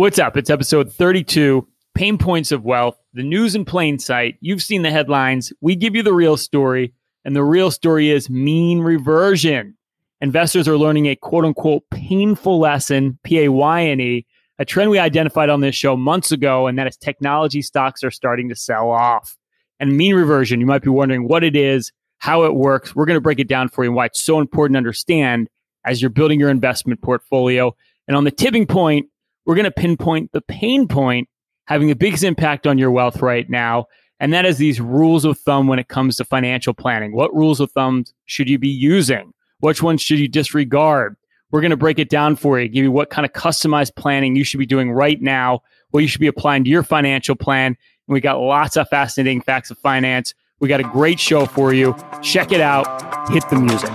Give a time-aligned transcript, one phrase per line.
[0.00, 0.38] What's up?
[0.38, 4.38] It's episode 32 Pain Points of Wealth, the news in plain sight.
[4.40, 5.52] You've seen the headlines.
[5.60, 6.94] We give you the real story,
[7.26, 9.76] and the real story is mean reversion.
[10.22, 14.26] Investors are learning a quote unquote painful lesson, P A Y N E,
[14.58, 18.10] a trend we identified on this show months ago, and that is technology stocks are
[18.10, 19.36] starting to sell off.
[19.80, 22.96] And mean reversion, you might be wondering what it is, how it works.
[22.96, 25.50] We're going to break it down for you and why it's so important to understand
[25.84, 27.76] as you're building your investment portfolio.
[28.08, 29.06] And on the tipping point,
[29.46, 31.28] we're going to pinpoint the pain point
[31.66, 33.86] having the biggest impact on your wealth right now.
[34.18, 37.14] And that is these rules of thumb when it comes to financial planning.
[37.14, 39.32] What rules of thumb should you be using?
[39.60, 41.16] Which ones should you disregard?
[41.50, 44.36] We're going to break it down for you, give you what kind of customized planning
[44.36, 45.60] you should be doing right now,
[45.90, 47.66] what you should be applying to your financial plan.
[47.66, 50.34] And we got lots of fascinating facts of finance.
[50.60, 51.96] We got a great show for you.
[52.22, 53.30] Check it out.
[53.30, 53.90] Hit the music.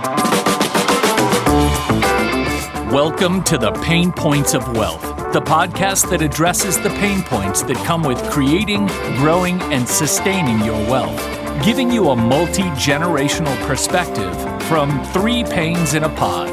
[2.92, 5.04] Welcome to the Pain Points of Wealth,
[5.36, 8.86] the podcast that addresses the pain points that come with creating,
[9.18, 11.20] growing, and sustaining your wealth,
[11.62, 16.48] giving you a multi generational perspective from three Paines in a pod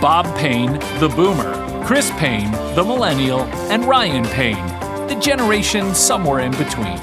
[0.00, 3.40] Bob Payne, the boomer, Chris Payne, the millennial,
[3.72, 4.64] and Ryan Payne,
[5.08, 6.98] the generation somewhere in between.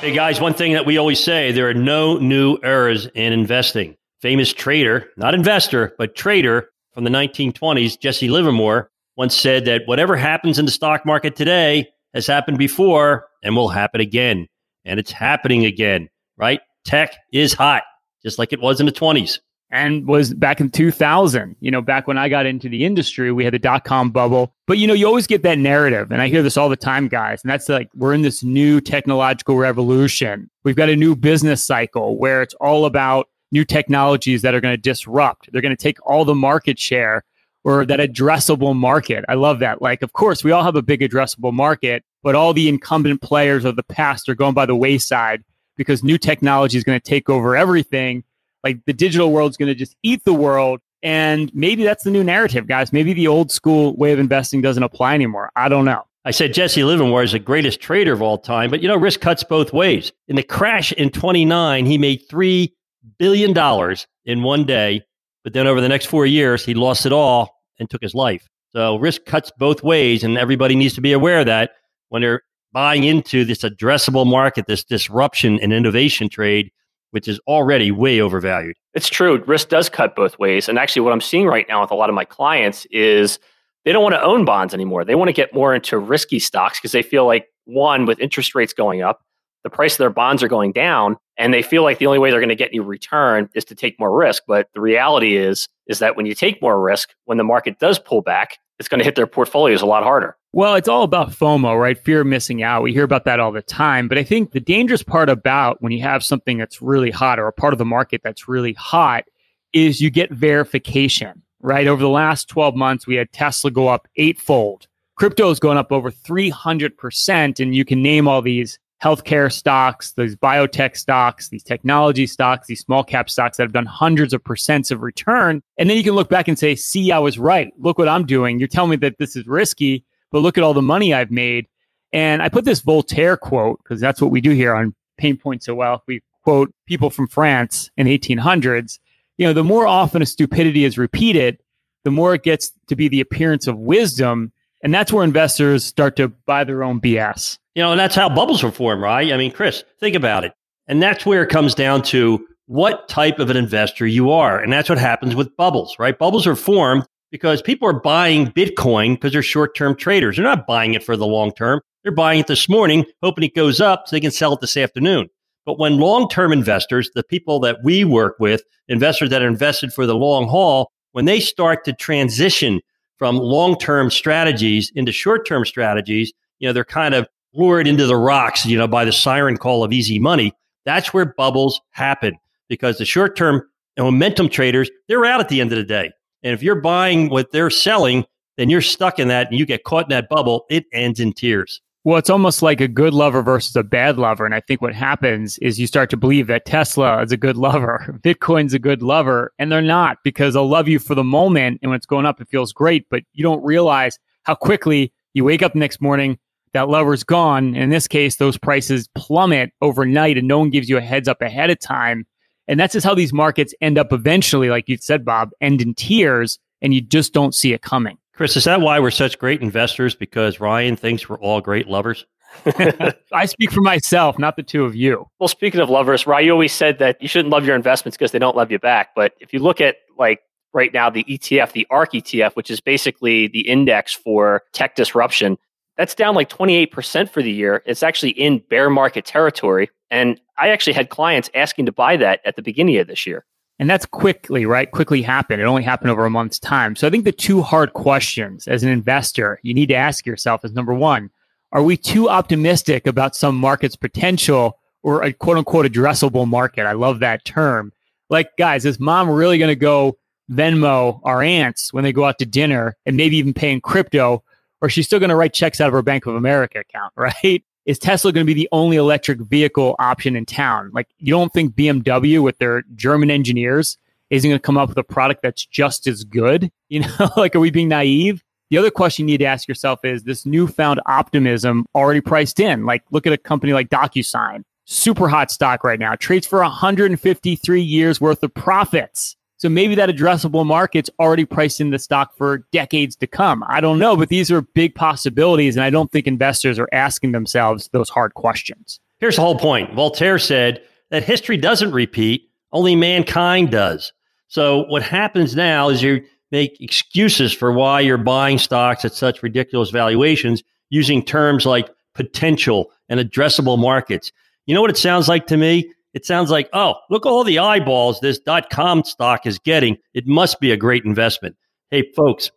[0.00, 3.94] Hey guys, one thing that we always say there are no new eras in investing.
[4.20, 10.16] Famous trader, not investor, but trader from the 1920s, Jesse Livermore, once said that whatever
[10.16, 14.48] happens in the stock market today has happened before and will happen again.
[14.84, 16.60] And it's happening again, right?
[16.84, 17.84] Tech is hot,
[18.24, 19.38] just like it was in the 20s
[19.70, 21.54] and was back in 2000.
[21.60, 24.52] You know, back when I got into the industry, we had the dot com bubble.
[24.66, 26.10] But, you know, you always get that narrative.
[26.10, 27.40] And I hear this all the time, guys.
[27.44, 30.50] And that's like, we're in this new technological revolution.
[30.64, 34.74] We've got a new business cycle where it's all about new technologies that are going
[34.74, 35.50] to disrupt.
[35.52, 37.24] They're going to take all the market share
[37.64, 39.24] or that addressable market.
[39.28, 39.82] I love that.
[39.82, 43.64] Like, of course, we all have a big addressable market, but all the incumbent players
[43.64, 45.42] of the past are going by the wayside
[45.76, 48.24] because new technology is going to take over everything
[48.64, 50.80] like the digital world is going to just eat the world.
[51.02, 52.92] And maybe that's the new narrative, guys.
[52.92, 55.50] Maybe the old school way of investing doesn't apply anymore.
[55.54, 56.04] I don't know.
[56.24, 59.20] I said Jesse Livermore is the greatest trader of all time, but you know, risk
[59.20, 60.12] cuts both ways.
[60.26, 62.72] In the crash in 29, he made $3
[63.18, 65.02] billion dollars in one day.
[65.44, 68.48] But then over the next four years, he lost it all and took his life.
[68.70, 70.24] So risk cuts both ways.
[70.24, 71.72] And everybody needs to be aware of that
[72.08, 72.42] when they're
[72.72, 76.70] buying into this addressable market, this disruption and innovation trade
[77.10, 78.76] which is already way overvalued.
[78.94, 79.42] It's true.
[79.46, 80.68] Risk does cut both ways.
[80.68, 83.38] And actually, what I'm seeing right now with a lot of my clients is
[83.84, 85.04] they don't want to own bonds anymore.
[85.04, 88.54] They want to get more into risky stocks because they feel like, one, with interest
[88.54, 89.20] rates going up,
[89.62, 92.30] the price of their bonds are going down, and they feel like the only way
[92.30, 94.42] they're going to get any return is to take more risk.
[94.46, 97.98] But the reality is, is that when you take more risk, when the market does
[97.98, 100.36] pull back, it's going to hit their portfolios a lot harder.
[100.52, 101.98] Well, it's all about FOMO, right?
[101.98, 102.82] Fear of missing out.
[102.82, 104.08] We hear about that all the time.
[104.08, 107.46] But I think the dangerous part about when you have something that's really hot or
[107.46, 109.24] a part of the market that's really hot
[109.72, 111.86] is you get verification, right?
[111.86, 114.88] Over the last 12 months, we had Tesla go up eightfold.
[115.16, 117.60] Crypto is going up over 300%.
[117.60, 122.80] And you can name all these healthcare stocks, these biotech stocks, these technology stocks, these
[122.80, 125.62] small cap stocks that have done hundreds of percents of return.
[125.76, 127.72] And then you can look back and say, see, I was right.
[127.78, 128.58] Look what I'm doing.
[128.58, 131.66] You're telling me that this is risky, but look at all the money I've made.
[132.12, 135.68] And I put this Voltaire quote because that's what we do here on Pain Point
[135.68, 136.02] of Wealth.
[136.06, 138.98] We quote people from France in 1800s.
[139.36, 141.58] You know, the more often a stupidity is repeated,
[142.04, 144.52] the more it gets to be the appearance of wisdom.
[144.82, 147.58] And that's where investors start to buy their own BS.
[147.74, 149.32] You know, and that's how bubbles are formed, right?
[149.32, 150.52] I mean, Chris, think about it.
[150.86, 154.60] And that's where it comes down to what type of an investor you are.
[154.60, 156.18] And that's what happens with bubbles, right?
[156.18, 160.36] Bubbles are formed because people are buying Bitcoin because they're short term traders.
[160.36, 161.80] They're not buying it for the long term.
[162.02, 164.76] They're buying it this morning, hoping it goes up so they can sell it this
[164.76, 165.28] afternoon.
[165.66, 169.92] But when long term investors, the people that we work with, investors that are invested
[169.92, 172.80] for the long haul, when they start to transition
[173.18, 178.06] from long term strategies into short term strategies, you know, they're kind of lured into
[178.06, 180.52] the rocks, you know, by the siren call of easy money.
[180.84, 182.38] That's where bubbles happen
[182.68, 183.62] because the short term
[183.98, 186.10] momentum traders, they're out at the end of the day.
[186.42, 188.24] And if you're buying what they're selling,
[188.56, 191.32] then you're stuck in that and you get caught in that bubble, it ends in
[191.32, 191.80] tears.
[192.08, 194.46] Well, it's almost like a good lover versus a bad lover.
[194.46, 197.58] And I think what happens is you start to believe that Tesla is a good
[197.58, 201.80] lover, Bitcoin's a good lover, and they're not because they'll love you for the moment.
[201.82, 205.44] And when it's going up, it feels great, but you don't realize how quickly you
[205.44, 206.38] wake up the next morning,
[206.72, 207.74] that lover's gone.
[207.74, 211.28] And in this case, those prices plummet overnight and no one gives you a heads
[211.28, 212.26] up ahead of time.
[212.68, 215.92] And that's just how these markets end up eventually, like you said, Bob, end in
[215.92, 218.16] tears, and you just don't see it coming.
[218.38, 220.14] Chris, is that why we're such great investors?
[220.14, 222.24] Because Ryan thinks we're all great lovers?
[223.32, 225.26] I speak for myself, not the two of you.
[225.40, 228.30] Well, speaking of lovers, Ryan, you always said that you shouldn't love your investments because
[228.30, 229.08] they don't love you back.
[229.16, 230.38] But if you look at like
[230.72, 235.58] right now, the ETF, the ARK ETF, which is basically the index for tech disruption,
[235.96, 237.82] that's down like 28% for the year.
[237.86, 239.90] It's actually in bear market territory.
[240.12, 243.44] And I actually had clients asking to buy that at the beginning of this year.
[243.78, 244.90] And that's quickly, right?
[244.90, 245.62] Quickly happened.
[245.62, 246.96] It only happened over a month's time.
[246.96, 250.64] So I think the two hard questions as an investor you need to ask yourself
[250.64, 251.30] is number one,
[251.72, 256.86] are we too optimistic about some market's potential or a quote unquote addressable market?
[256.86, 257.92] I love that term.
[258.30, 260.18] Like, guys, is mom really going to go
[260.50, 264.42] Venmo our aunts when they go out to dinner and maybe even pay in crypto?
[264.80, 267.64] Or she's still going to write checks out of her Bank of America account, right?
[267.88, 270.90] Is Tesla going to be the only electric vehicle option in town?
[270.92, 273.96] Like, you don't think BMW with their German engineers
[274.28, 276.70] isn't going to come up with a product that's just as good?
[276.90, 278.42] You know, like, are we being naive?
[278.70, 282.86] The other question you need to ask yourself is this newfound optimism already priced in?
[282.86, 287.82] Like, look at a company like DocuSign, super hot stock right now, trades for 153
[287.82, 289.36] years worth of profits.
[289.58, 293.64] So maybe that addressable market's already priced in the stock for decades to come.
[293.66, 295.76] I don't know, but these are big possibilities.
[295.76, 299.00] And I don't think investors are asking themselves those hard questions.
[299.18, 304.12] Here's the whole point Voltaire said that history doesn't repeat, only mankind does.
[304.46, 309.42] So what happens now is you make excuses for why you're buying stocks at such
[309.42, 314.32] ridiculous valuations using terms like potential and addressable markets.
[314.66, 315.92] You know what it sounds like to me?
[316.18, 319.98] It sounds like, oh, look all the eyeballs this dot com stock is getting.
[320.14, 321.54] It must be a great investment.
[321.92, 322.50] Hey, folks,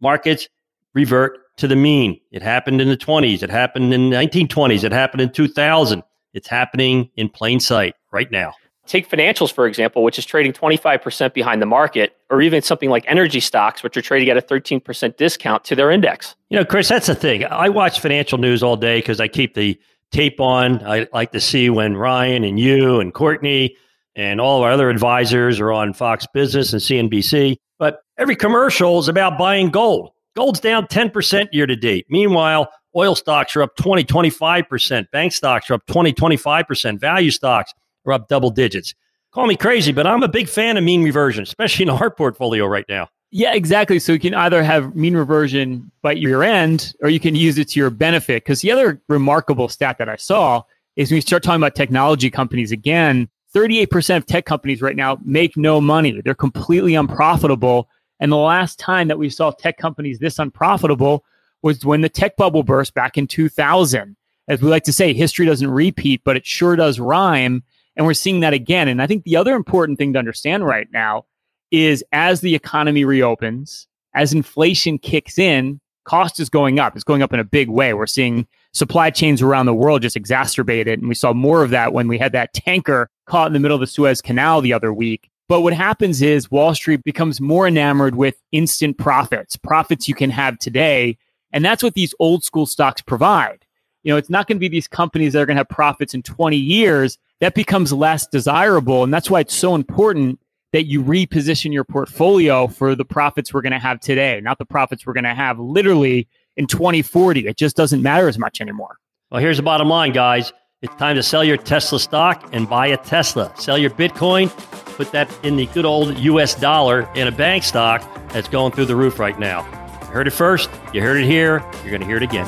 [0.00, 0.48] markets
[0.94, 2.18] revert to the mean.
[2.30, 3.42] It happened in the 20s.
[3.42, 4.82] It happened in the 1920s.
[4.82, 6.02] It happened in 2000.
[6.32, 8.54] It's happening in plain sight right now.
[8.86, 13.04] Take financials, for example, which is trading 25% behind the market, or even something like
[13.06, 16.34] energy stocks, which are trading at a 13% discount to their index.
[16.48, 17.44] You know, Chris, that's the thing.
[17.44, 19.78] I watch financial news all day because I keep the
[20.12, 20.84] tape on.
[20.86, 23.76] I like to see when Ryan and you and Courtney
[24.14, 27.56] and all our other advisors are on Fox Business and CNBC.
[27.78, 30.10] But every commercial is about buying gold.
[30.36, 32.06] Gold's down 10% year to date.
[32.08, 35.10] Meanwhile, oil stocks are up 20, 25%.
[35.10, 37.00] Bank stocks are up 20, 25%.
[37.00, 37.72] Value stocks
[38.06, 38.94] are up double digits.
[39.32, 42.66] Call me crazy, but I'm a big fan of mean reversion, especially in our portfolio
[42.66, 43.08] right now.
[43.34, 43.98] Yeah, exactly.
[43.98, 47.70] So you can either have mean reversion bite your end, or you can use it
[47.70, 48.44] to your benefit.
[48.44, 50.62] Because the other remarkable stat that I saw
[50.96, 55.18] is when you start talking about technology companies again, 38% of tech companies right now
[55.24, 56.20] make no money.
[56.22, 57.88] They're completely unprofitable.
[58.20, 61.24] And the last time that we saw tech companies this unprofitable
[61.62, 64.14] was when the tech bubble burst back in 2000.
[64.48, 67.62] As we like to say, history doesn't repeat, but it sure does rhyme.
[67.96, 68.88] And we're seeing that again.
[68.88, 71.24] And I think the other important thing to understand right now
[71.72, 76.94] is as the economy reopens, as inflation kicks in, cost is going up.
[76.94, 77.94] It's going up in a big way.
[77.94, 80.98] We're seeing supply chains around the world just exacerbate it.
[80.98, 83.74] And we saw more of that when we had that tanker caught in the middle
[83.74, 85.30] of the Suez Canal the other week.
[85.48, 90.30] But what happens is Wall Street becomes more enamored with instant profits, profits you can
[90.30, 91.18] have today.
[91.52, 93.64] And that's what these old school stocks provide.
[94.02, 96.14] You know, it's not going to be these companies that are going to have profits
[96.14, 99.04] in 20 years that becomes less desirable.
[99.04, 100.40] And that's why it's so important
[100.72, 104.64] that you reposition your portfolio for the profits we're going to have today, not the
[104.64, 107.46] profits we're going to have literally in 2040.
[107.46, 108.96] It just doesn't matter as much anymore.
[109.30, 110.52] Well, here's the bottom line, guys.
[110.80, 113.52] It's time to sell your Tesla stock and buy a Tesla.
[113.56, 114.48] Sell your Bitcoin,
[114.96, 118.86] put that in the good old US dollar in a bank stock that's going through
[118.86, 119.64] the roof right now.
[120.00, 122.46] You heard it first, you heard it here, you're going to hear it again.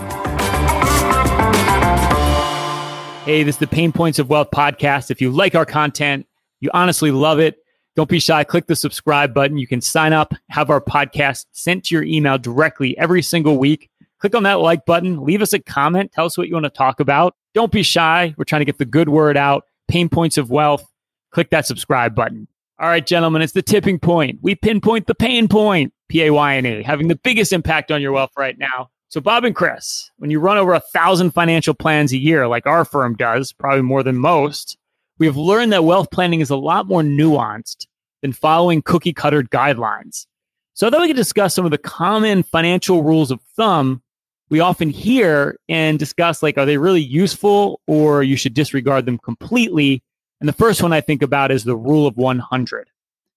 [3.24, 5.10] Hey, this is the Pain Points of Wealth podcast.
[5.10, 6.26] If you like our content,
[6.60, 7.63] you honestly love it,
[7.96, 8.44] don't be shy.
[8.44, 9.58] Click the subscribe button.
[9.58, 13.90] You can sign up, have our podcast sent to your email directly every single week.
[14.20, 16.70] Click on that like button, leave us a comment, tell us what you want to
[16.70, 17.36] talk about.
[17.52, 18.34] Don't be shy.
[18.36, 19.64] We're trying to get the good word out.
[19.86, 20.84] Pain Points of Wealth.
[21.30, 22.48] Click that subscribe button.
[22.80, 24.38] All right, gentlemen, it's the tipping point.
[24.42, 28.02] We pinpoint the pain point, P A Y N A, having the biggest impact on
[28.02, 28.90] your wealth right now.
[29.08, 32.66] So, Bob and Chris, when you run over a thousand financial plans a year, like
[32.66, 34.76] our firm does, probably more than most,
[35.18, 37.86] we have learned that wealth planning is a lot more nuanced
[38.22, 40.26] than following cookie cutter guidelines.
[40.74, 44.02] So, I thought we could discuss some of the common financial rules of thumb
[44.50, 49.18] we often hear and discuss like, are they really useful or you should disregard them
[49.18, 50.02] completely?
[50.40, 52.88] And the first one I think about is the rule of 100.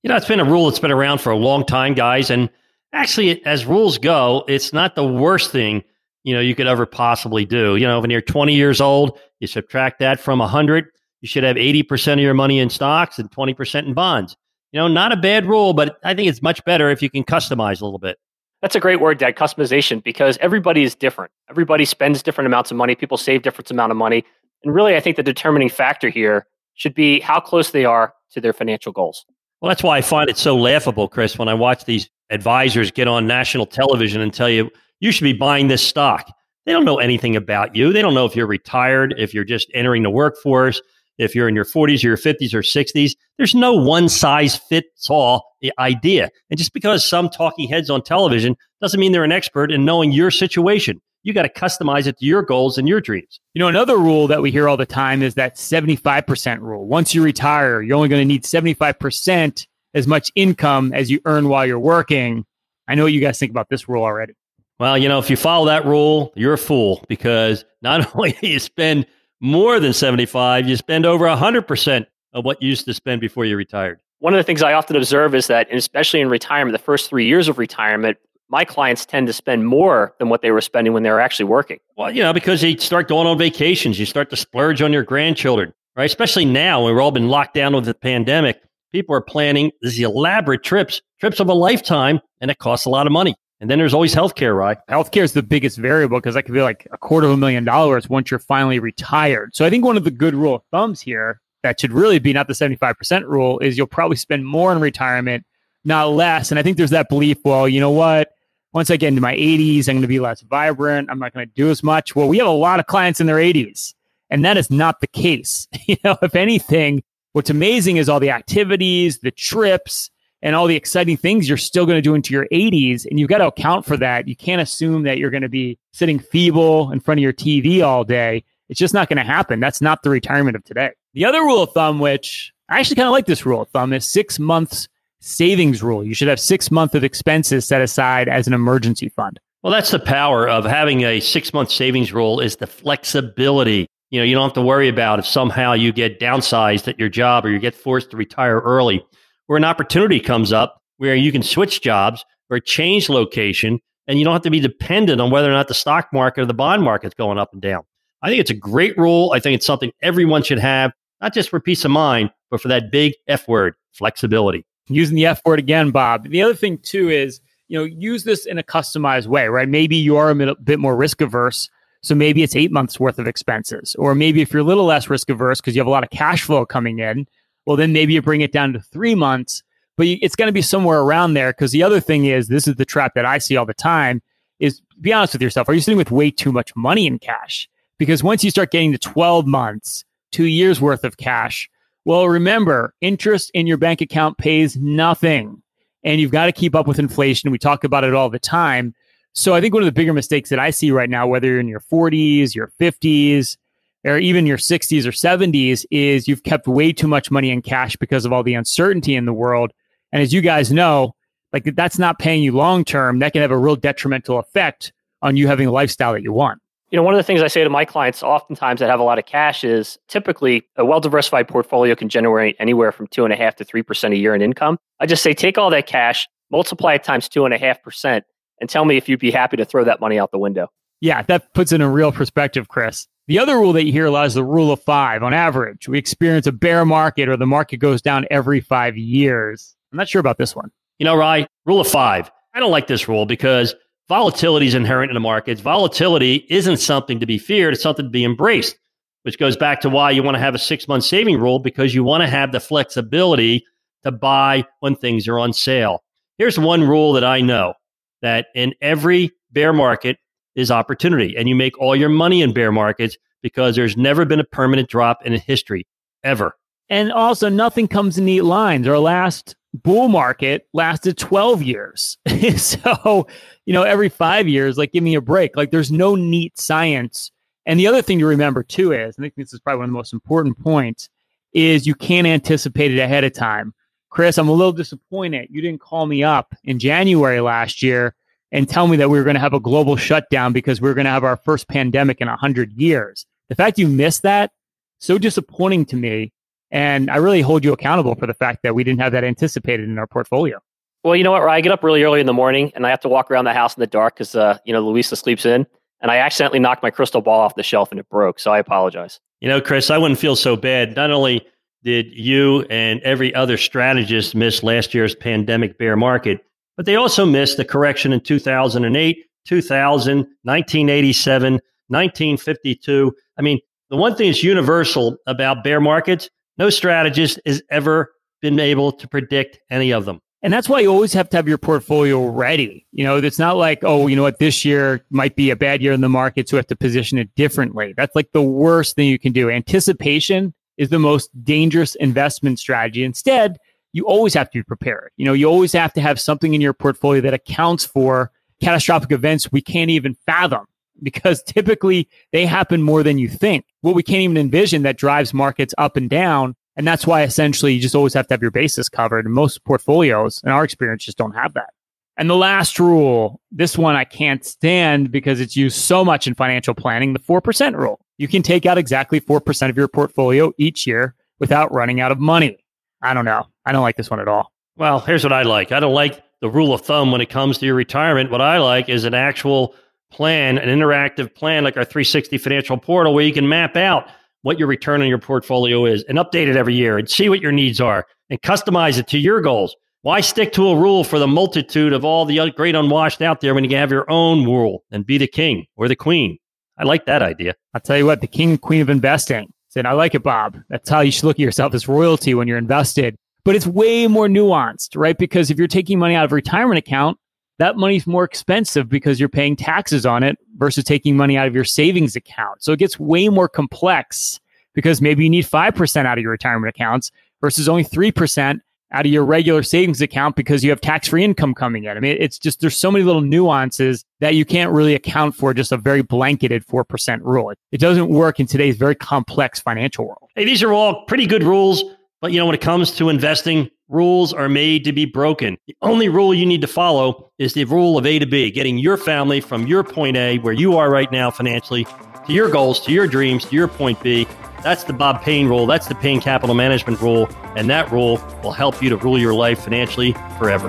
[0.04, 2.30] You know, it's been a rule that's been around for a long time, guys.
[2.30, 2.50] And
[2.94, 5.84] actually, as rules go, it's not the worst thing
[6.24, 7.78] you know you could ever possibly do.
[7.78, 10.88] You know, when you're 20 years old, you subtract that from 100,
[11.22, 14.36] you should have 80% of your money in stocks and 20% in bonds.
[14.72, 17.24] You know, not a bad rule, but I think it's much better if you can
[17.24, 18.18] customize a little bit.
[18.62, 21.32] That's a great word, Dad, customization, because everybody is different.
[21.50, 22.96] Everybody spends different amounts of money.
[22.96, 24.26] People save different amount of money.
[24.64, 28.42] And really, I think the determining factor here should be how close they are to
[28.42, 29.26] their financial goals.
[29.62, 33.08] Well, that's why I find it so laughable, Chris, when I watch these advisors get
[33.08, 34.70] on national television and tell you,
[35.00, 36.32] you should be buying this stock.
[36.66, 37.94] They don't know anything about you.
[37.94, 40.82] They don't know if you're retired, if you're just entering the workforce,
[41.18, 43.12] if you're in your 40s or your 50s or 60s.
[43.38, 45.46] There's no one size fits all
[45.80, 46.30] idea.
[46.50, 50.12] And just because some talking heads on television doesn't mean they're an expert in knowing
[50.12, 51.02] your situation.
[51.24, 53.40] You got to customize it to your goals and your dreams.
[53.54, 56.88] You know, another rule that we hear all the time is that 75% rule.
[56.88, 61.50] Once you retire, you're only going to need 75% as much income as you earn
[61.50, 62.46] while you're working.
[62.88, 64.34] I know what you guys think about this rule already.
[64.80, 68.48] Well, you know, if you follow that rule, you're a fool because not only do
[68.48, 69.08] you spend
[69.40, 73.56] more than 75, you spend over 100% of what you used to spend before you
[73.56, 74.02] retired.
[74.20, 77.28] One of the things I often observe is that, especially in retirement, the first three
[77.28, 78.18] years of retirement,
[78.50, 81.46] my clients tend to spend more than what they were spending when they were actually
[81.46, 81.80] working.
[81.98, 85.04] Well, you know, because you start going on vacations, you start to splurge on your
[85.04, 86.06] grandchildren, right?
[86.06, 88.60] Especially now when we've all been locked down with the pandemic,
[88.92, 93.06] people are planning these elaborate trips, trips of a lifetime, and it costs a lot
[93.06, 93.36] of money.
[93.60, 94.78] And then there's always healthcare, right?
[94.88, 97.64] Healthcare is the biggest variable because that could be like a quarter of a million
[97.64, 99.56] dollars once you're finally retired.
[99.56, 102.34] So I think one of the good rule of thumbs here that should really be
[102.34, 105.44] not the 75% rule is you'll probably spend more in retirement,
[105.84, 106.52] not less.
[106.52, 108.30] And I think there's that belief, well, you know what?
[108.74, 111.10] Once I get into my 80s, I'm going to be less vibrant.
[111.10, 112.16] I'm not going to do as much.
[112.16, 113.96] Well, we have a lot of clients in their 80s,
[114.30, 115.68] and that is not the case.
[115.88, 117.02] you know, if anything,
[117.34, 121.86] what's amazing is all the activities, the trips, and all the exciting things you're still
[121.86, 123.06] going to do into your 80s.
[123.06, 124.28] And you've got to account for that.
[124.28, 127.84] You can't assume that you're going to be sitting feeble in front of your TV
[127.84, 128.44] all day.
[128.70, 129.60] It's just not going to happen.
[129.60, 130.92] That's not the retirement of today.
[131.14, 133.94] The other rule of thumb, which I actually kind of like this rule of thumb,
[133.94, 134.88] is six months
[135.20, 136.04] savings rule.
[136.04, 139.40] You should have six months of expenses set aside as an emergency fund.
[139.64, 143.88] Well, that's the power of having a six month savings rule is the flexibility.
[144.12, 147.10] You know, you don't have to worry about if somehow you get downsized at your
[147.10, 149.04] job or you get forced to retire early
[149.48, 154.26] where an opportunity comes up where you can switch jobs or change location and you
[154.26, 156.84] don't have to be dependent on whether or not the stock market or the bond
[156.84, 157.84] market's going up and down.
[158.22, 159.32] I think it's a great rule.
[159.34, 162.68] I think it's something everyone should have, not just for peace of mind, but for
[162.70, 164.66] that big F word, flexibility.
[164.88, 166.30] Using the F word again, Bob.
[166.30, 169.68] The other thing too is, you know, use this in a customized way, right?
[169.68, 171.70] Maybe you are a bit more risk averse.
[172.02, 173.96] So maybe it's eight months worth of expenses.
[174.00, 176.10] Or maybe if you're a little less risk averse because you have a lot of
[176.10, 177.28] cash flow coming in,
[177.68, 179.62] well, then maybe you bring it down to three months,
[179.98, 181.52] but you, it's going to be somewhere around there.
[181.52, 184.22] Because the other thing is, this is the trap that I see all the time
[184.60, 185.68] is be honest with yourself.
[185.68, 187.68] Are you sitting with way too much money in cash?
[188.00, 191.70] Because once you start getting to 12 months, two years worth of cash,
[192.06, 195.62] well, remember, interest in your bank account pays nothing.
[196.06, 197.52] And you've got to keep up with inflation.
[197.52, 198.96] We talk about it all the time.
[199.34, 201.60] So I think one of the bigger mistakes that I see right now, whether you're
[201.60, 203.58] in your 40s, your 50s,
[204.06, 207.96] or even your 60s or 70s is you've kept way too much money in cash
[207.96, 209.72] because of all the uncertainty in the world.
[210.12, 211.16] And as you guys know,
[211.54, 213.20] like that's not paying you long term.
[213.20, 216.60] That can have a real detrimental effect on you having a lifestyle that you want.
[216.90, 219.04] You know, one of the things I say to my clients oftentimes that have a
[219.04, 223.34] lot of cash is typically a well diversified portfolio can generate anywhere from two and
[223.34, 224.78] a half to three percent a year in income.
[225.00, 228.24] I just say take all that cash, multiply it times two and a half percent,
[228.62, 230.70] and tell me if you'd be happy to throw that money out the window.
[231.02, 233.08] Yeah, that puts it in real perspective, Chris.
[233.28, 235.22] The other rule that you hear a lot is the rule of five.
[235.22, 239.76] On average, we experience a bear market or the market goes down every five years.
[239.92, 240.72] I'm not sure about this one.
[240.98, 242.32] You know, Rye, rule of five.
[242.54, 243.76] I don't like this rule because
[244.08, 245.60] volatility is inherent in the markets.
[245.60, 248.78] Volatility isn't something to be feared, it's something to be embraced,
[249.24, 251.94] which goes back to why you want to have a six month saving rule because
[251.94, 253.66] you want to have the flexibility
[254.04, 256.02] to buy when things are on sale.
[256.38, 257.74] Here's one rule that I know
[258.22, 260.18] that in every bear market,
[260.58, 261.38] is opportunity.
[261.38, 264.90] And you make all your money in bear markets because there's never been a permanent
[264.90, 265.88] drop in history
[266.24, 266.58] ever.
[266.90, 268.88] And also, nothing comes in neat lines.
[268.88, 272.18] Our last bull market lasted 12 years.
[272.58, 273.28] so,
[273.66, 275.56] you know, every five years, like, give me a break.
[275.56, 277.32] Like, there's no neat science.
[277.66, 279.92] And the other thing to remember, too, is I think this is probably one of
[279.92, 281.10] the most important points
[281.54, 283.74] is you can't anticipate it ahead of time.
[284.10, 285.50] Chris, I'm a little disappointed.
[285.52, 288.16] You didn't call me up in January last year
[288.52, 290.94] and tell me that we were going to have a global shutdown because we are
[290.94, 293.26] going to have our first pandemic in 100 years.
[293.50, 294.52] The fact you missed that,
[295.00, 296.32] so disappointing to me.
[296.72, 299.88] And I really hold you accountable for the fact that we didn't have that anticipated
[299.88, 300.60] in our portfolio.
[301.04, 301.44] Well, you know what?
[301.44, 303.54] I get up really early in the morning and I have to walk around the
[303.54, 305.66] house in the dark because, uh, you know, Louisa sleeps in.
[306.02, 308.40] And I accidentally knocked my crystal ball off the shelf and it broke.
[308.40, 309.20] So I apologize.
[309.40, 310.96] You know, Chris, I wouldn't feel so bad.
[310.96, 311.48] Not only
[311.84, 316.44] did you and every other strategist miss last year's pandemic bear market,
[316.78, 323.14] but they also missed the correction in 2008, 2000, 1987, 1952.
[323.38, 328.60] I mean, the one thing that's universal about bear markets, no strategist has ever been
[328.60, 330.22] able to predict any of them.
[330.44, 332.86] And that's why you always have to have your portfolio ready.
[332.92, 335.82] You know, it's not like, oh, you know what, this year might be a bad
[335.82, 337.94] year in the market, so we have to position it differently.
[337.98, 339.50] That's like the worst thing you can do.
[339.50, 343.04] Anticipation is the most dangerous investment strategy.
[343.04, 343.58] Instead,
[343.98, 345.10] you always have to be prepared.
[345.18, 349.12] You know, you always have to have something in your portfolio that accounts for catastrophic
[349.12, 350.66] events we can't even fathom
[351.02, 353.66] because typically they happen more than you think.
[353.82, 356.56] What we can't even envision that drives markets up and down.
[356.76, 359.26] And that's why essentially you just always have to have your bases covered.
[359.26, 361.72] And most portfolios, in our experience, just don't have that.
[362.18, 366.36] And the last rule, this one I can't stand because it's used so much in
[366.36, 368.00] financial planning the 4% rule.
[368.20, 372.20] You can take out exactly 4% of your portfolio each year without running out of
[372.20, 372.58] money.
[373.02, 373.46] I don't know.
[373.66, 374.52] I don't like this one at all.
[374.76, 377.58] Well, here's what I like I don't like the rule of thumb when it comes
[377.58, 378.32] to your retirement.
[378.32, 379.74] What I like is an actual
[380.12, 384.08] plan, an interactive plan like our 360 financial portal where you can map out
[384.44, 387.42] what your return on your portfolio is and update it every year and see what
[387.42, 389.76] your needs are and customize it to your goals.
[390.04, 393.54] Why stick to a rule for the multitude of all the great unwashed out there
[393.54, 396.38] when you can have your own rule and be the king or the queen?
[396.78, 397.56] I like that idea.
[397.74, 400.58] I'll tell you what, the king and queen of investing said, I like it, Bob.
[400.70, 403.16] That's how you should look at yourself as royalty when you're invested.
[403.44, 405.16] But it's way more nuanced, right?
[405.16, 407.20] Because if you're taking money out of a retirement account,
[407.60, 411.54] that money's more expensive because you're paying taxes on it versus taking money out of
[411.54, 412.64] your savings account.
[412.64, 414.40] So it gets way more complex
[414.74, 418.60] because maybe you need 5% out of your retirement accounts versus only 3%
[418.92, 421.98] out of your regular savings account because you have tax free income coming in.
[421.98, 425.54] I mean, it's just there's so many little nuances that you can't really account for
[425.54, 427.50] just a very blanketed 4% rule.
[427.50, 430.30] It, it doesn't work in today's very complex financial world.
[430.36, 431.84] Hey, these are all pretty good rules,
[432.22, 435.58] but you know, when it comes to investing, rules are made to be broken.
[435.68, 438.78] The only rule you need to follow is the rule of A to B, getting
[438.78, 441.86] your family from your point A, where you are right now financially,
[442.26, 444.28] to your goals, to your dreams, to your point B.
[444.68, 445.66] That's the Bob Payne rule.
[445.66, 447.30] That's the Payne Capital Management rule.
[447.56, 450.68] And that rule will help you to rule your life financially forever.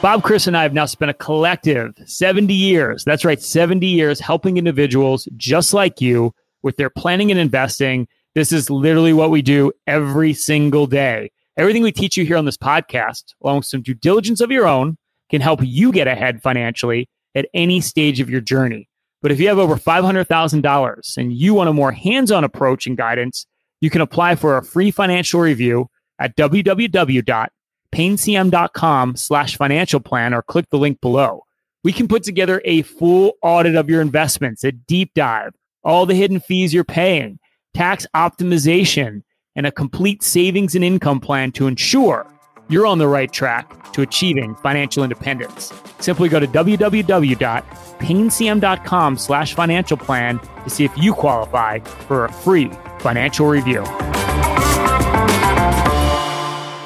[0.00, 3.04] Bob, Chris, and I have now spent a collective 70 years.
[3.04, 8.08] That's right, 70 years helping individuals just like you with their planning and investing.
[8.34, 11.30] This is literally what we do every single day.
[11.58, 14.66] Everything we teach you here on this podcast, along with some due diligence of your
[14.66, 14.96] own,
[15.28, 18.87] can help you get ahead financially at any stage of your journey.
[19.20, 22.96] But if you have over $500,000 and you want a more hands on approach and
[22.96, 23.46] guidance,
[23.80, 30.66] you can apply for a free financial review at www.paynecm.com slash financial plan or click
[30.70, 31.44] the link below.
[31.84, 35.54] We can put together a full audit of your investments, a deep dive,
[35.84, 37.38] all the hidden fees you're paying,
[37.74, 39.22] tax optimization,
[39.54, 42.26] and a complete savings and income plan to ensure
[42.68, 45.72] you're on the right track to achieving financial independence.
[46.00, 52.70] Simply go to www.paynecm.com slash financial plan to see if you qualify for a free
[53.00, 53.82] financial review.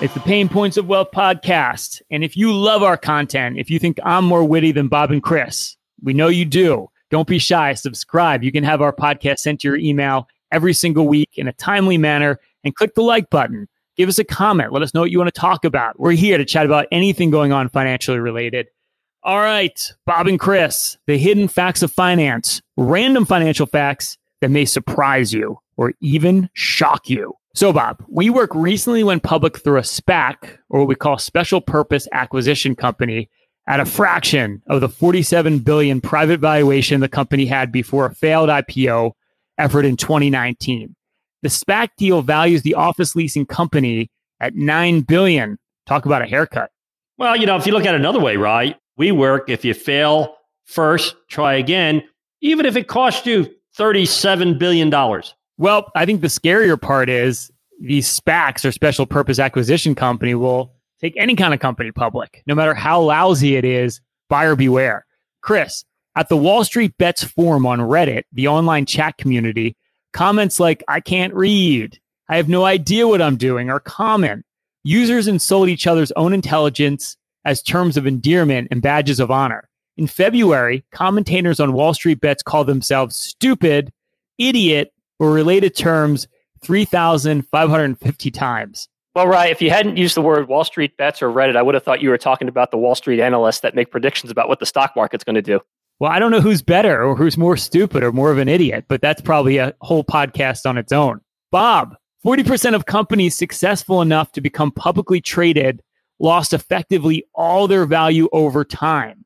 [0.01, 2.03] It's the Pain Points of Wealth podcast.
[2.11, 5.23] And if you love our content, if you think I'm more witty than Bob and
[5.23, 6.89] Chris, we know you do.
[7.11, 7.75] Don't be shy.
[7.75, 8.43] Subscribe.
[8.43, 11.99] You can have our podcast sent to your email every single week in a timely
[11.99, 13.69] manner and click the like button
[14.03, 14.73] give us a comment.
[14.73, 16.01] Let us know what you want to talk about.
[16.01, 18.67] We're here to chat about anything going on financially related.
[19.23, 24.65] All right, Bob and Chris, the hidden facts of finance, random financial facts that may
[24.65, 27.33] surprise you or even shock you.
[27.55, 32.09] So, Bob, WeWork recently went public through a SPAC, or what we call special purpose
[32.11, 33.31] acquisition company,
[33.69, 38.49] at a fraction of the 47 billion private valuation the company had before a failed
[38.49, 39.13] IPO
[39.59, 40.97] effort in 2019.
[41.43, 45.59] The SPAC deal values the office leasing company at nine billion.
[45.87, 46.71] Talk about a haircut.
[47.19, 48.77] Well, you know, if you look at it another way, right?
[48.99, 52.03] WeWork If you fail first, try again,
[52.41, 55.35] even if it costs you thirty-seven billion dollars.
[55.59, 57.51] Well, I think the scarier part is
[57.81, 62.55] these SPACs or special purpose acquisition company will take any kind of company public, no
[62.55, 64.01] matter how lousy it is.
[64.29, 65.05] Buyer beware.
[65.43, 65.85] Chris,
[66.17, 69.77] at the Wall Street Bets forum on Reddit, the online chat community,
[70.13, 71.99] Comments like, I can't read,
[72.29, 74.45] I have no idea what I'm doing are common.
[74.85, 79.69] Users insult each other's own intelligence as terms of endearment and badges of honor.
[79.97, 83.93] In February, commentators on Wall Street Bets call themselves stupid,
[84.39, 86.27] idiot, or related terms
[86.65, 88.89] 3,550 times.
[89.15, 89.51] Well, right.
[89.51, 92.01] If you hadn't used the word Wall Street Bets or Reddit, I would have thought
[92.01, 94.97] you were talking about the Wall Street analysts that make predictions about what the stock
[94.97, 95.61] market's going to do.
[96.03, 98.87] Well, I don't know who's better or who's more stupid or more of an idiot,
[98.89, 101.21] but that's probably a whole podcast on its own.
[101.53, 101.95] Bob,
[102.27, 105.81] 40% of companies successful enough to become publicly traded
[106.19, 109.25] lost effectively all their value over time.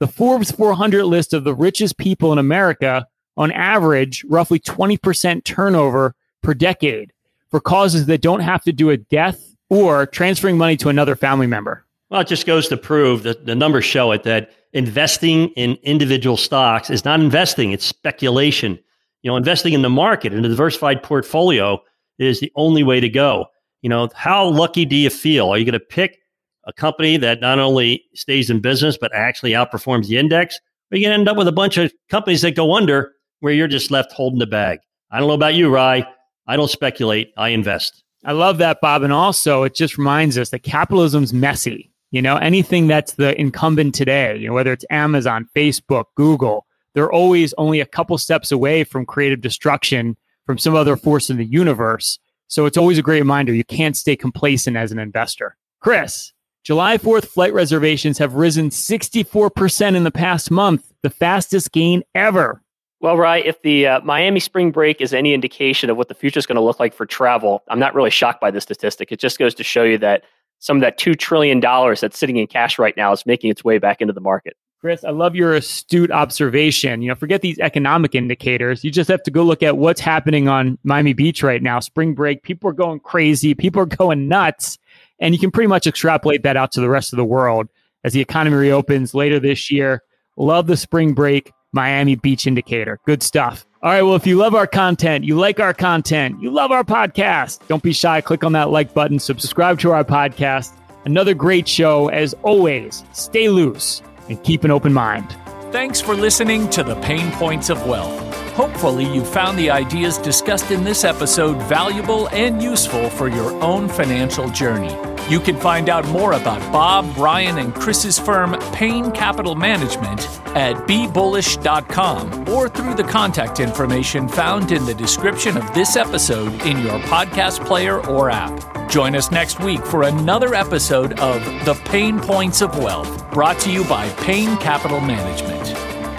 [0.00, 3.06] The Forbes 400 list of the richest people in America,
[3.38, 7.10] on average, roughly 20% turnover per decade
[7.50, 11.46] for causes that don't have to do with death or transferring money to another family
[11.46, 11.86] member.
[12.10, 16.36] Well, it just goes to prove that the numbers show it that investing in individual
[16.36, 18.78] stocks is not investing, it's speculation.
[19.22, 21.80] You know, investing in the market in a diversified portfolio
[22.18, 23.46] is the only way to go.
[23.82, 25.48] You know, how lucky do you feel?
[25.48, 26.18] Are you going to pick
[26.64, 30.56] a company that not only stays in business but actually outperforms the index?
[30.56, 33.12] Or are you going to end up with a bunch of companies that go under
[33.40, 34.78] where you're just left holding the bag?
[35.10, 36.06] I don't know about you, Rye.
[36.46, 37.32] I don't speculate.
[37.36, 38.02] I invest.
[38.24, 39.02] I love that, Bob.
[39.02, 41.87] And also, it just reminds us that capitalism's messy.
[42.10, 47.12] You know, anything that's the incumbent today, you know, whether it's Amazon, Facebook, Google, they're
[47.12, 50.16] always only a couple steps away from creative destruction
[50.46, 52.18] from some other force in the universe.
[52.46, 55.56] So it's always a great reminder you can't stay complacent as an investor.
[55.80, 56.32] Chris,
[56.64, 62.62] July 4th flight reservations have risen 64% in the past month, the fastest gain ever.
[63.00, 63.46] Well, right.
[63.46, 66.56] If the uh, Miami spring break is any indication of what the future is going
[66.56, 69.12] to look like for travel, I'm not really shocked by this statistic.
[69.12, 70.24] It just goes to show you that
[70.58, 73.78] some of that $2 trillion that's sitting in cash right now is making its way
[73.78, 74.56] back into the market.
[74.80, 77.02] Chris, I love your astute observation.
[77.02, 78.84] You know, forget these economic indicators.
[78.84, 81.80] You just have to go look at what's happening on Miami Beach right now.
[81.80, 84.78] Spring break, people are going crazy, people are going nuts.
[85.18, 87.68] And you can pretty much extrapolate that out to the rest of the world
[88.04, 90.04] as the economy reopens later this year.
[90.36, 92.98] Love the spring break Miami Beach indicator.
[93.06, 93.66] Good stuff.
[93.82, 94.02] All right.
[94.02, 97.82] Well, if you love our content, you like our content, you love our podcast, don't
[97.82, 98.20] be shy.
[98.20, 100.72] Click on that like button, subscribe to our podcast.
[101.04, 102.08] Another great show.
[102.08, 105.30] As always, stay loose and keep an open mind.
[105.70, 108.47] Thanks for listening to the Pain Points of Wealth.
[108.58, 113.88] Hopefully, you found the ideas discussed in this episode valuable and useful for your own
[113.88, 114.92] financial journey.
[115.30, 120.22] You can find out more about Bob, Ryan, and Chris's firm, Payne Capital Management,
[120.56, 126.78] at bebullish.com or through the contact information found in the description of this episode in
[126.78, 128.90] your podcast player or app.
[128.90, 133.70] Join us next week for another episode of The Pain Points of Wealth, brought to
[133.70, 135.57] you by Payne Capital Management.